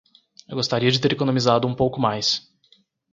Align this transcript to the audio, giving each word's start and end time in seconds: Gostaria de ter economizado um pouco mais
Gostaria 0.51 0.89
de 0.89 0.99
ter 0.99 1.11
economizado 1.11 1.67
um 1.67 1.75
pouco 1.75 2.01
mais 2.01 2.51